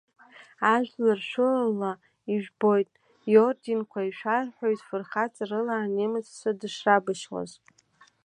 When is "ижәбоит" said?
2.33-2.89